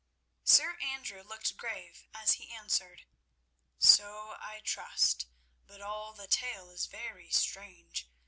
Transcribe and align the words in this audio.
Sir 0.43 0.77
Andrew 0.81 1.21
looked 1.21 1.57
grave 1.57 2.07
as 2.11 2.31
he 2.33 2.49
answered. 2.49 3.05
"So 3.77 4.33
I 4.39 4.59
trust, 4.63 5.27
but 5.67 5.79
all 5.79 6.11
the 6.13 6.27
tale 6.27 6.71
is 6.71 6.87
very 6.87 7.29
strange. 7.29 8.07